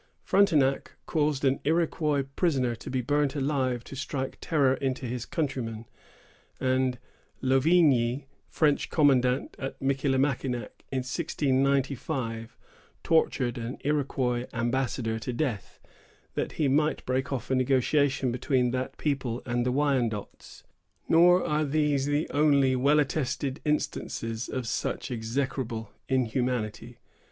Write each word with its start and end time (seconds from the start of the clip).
Frontenac 0.23 0.93
caused 1.05 1.45
an 1.45 1.59
Iroquois 1.63 2.23
prisoner 2.35 2.73
to 2.73 2.89
be 2.89 3.01
burnt 3.01 3.35
alive 3.35 3.83
to 3.83 3.95
strike 3.95 4.39
terror 4.41 4.73
into 4.73 5.05
his 5.05 5.27
countrymen; 5.27 5.85
and 6.59 6.97
Louvigny, 7.39 8.25
French 8.49 8.89
commandant 8.89 9.55
at 9.59 9.79
Michillimackinac, 9.79 10.71
in 10.91 11.03
1695, 11.05 12.57
tortured 13.03 13.59
an 13.59 13.77
Iroquois 13.81 14.47
ambassador 14.53 15.19
to 15.19 15.31
death, 15.31 15.79
that 16.33 16.53
he 16.53 16.67
might 16.67 17.05
break 17.05 17.31
off 17.31 17.51
a 17.51 17.55
negotiation 17.55 18.31
between 18.31 18.71
that 18.71 18.97
people 18.97 19.43
and 19.45 19.63
the 19.67 19.71
Wyandots. 19.71 20.63
Nor 21.07 21.45
are 21.45 21.63
these 21.63 22.07
the 22.07 22.27
only 22.31 22.75
well 22.75 22.99
attested 22.99 23.59
instances 23.63 24.49
of 24.49 24.67
such 24.67 25.11
execrable 25.11 25.91
inhumanity. 26.09 26.97